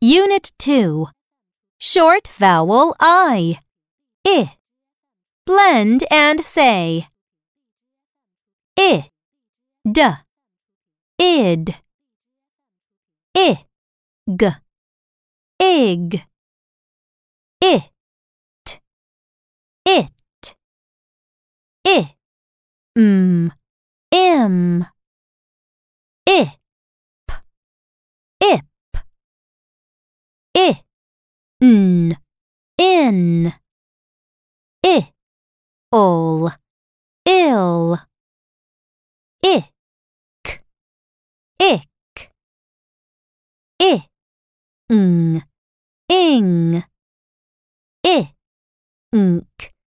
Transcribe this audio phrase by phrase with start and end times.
[0.00, 1.06] Unit 2
[1.78, 3.58] Short vowel I.
[4.26, 4.56] I.
[5.46, 7.06] Blend and say.
[8.78, 9.08] I.
[9.90, 10.02] D.
[11.18, 11.74] Id.
[13.34, 13.64] I.
[14.28, 14.48] G.
[15.58, 16.22] Ig.
[17.62, 17.90] It.
[19.86, 20.54] It.
[21.86, 22.14] I.
[22.94, 23.52] M.
[24.38, 24.86] Im.
[26.26, 26.60] Ip.
[28.40, 28.66] Ip.
[30.54, 30.84] I.
[31.60, 32.16] N.
[32.78, 33.52] In.
[34.86, 35.12] I.
[35.90, 36.52] Ol.
[37.24, 37.98] Ill.
[39.42, 40.64] Ick.
[41.60, 42.32] Ick.
[43.82, 44.08] I.
[44.88, 45.42] Ng.
[46.08, 46.84] Ing.
[48.06, 48.34] I.
[49.12, 49.77] Ink.